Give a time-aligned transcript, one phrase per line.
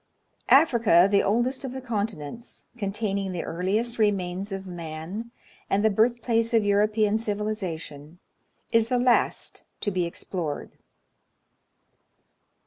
[0.49, 5.29] Africa, the oldest of the continents, containing the earliest remains of man,
[5.69, 8.17] and the birthplace of European civilization,
[8.71, 10.71] is the last to be explored.